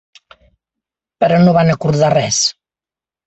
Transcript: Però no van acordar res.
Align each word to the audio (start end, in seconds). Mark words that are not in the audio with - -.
Però 1.23 1.37
no 1.43 1.53
van 1.59 1.71
acordar 1.73 2.11
res. 2.17 2.41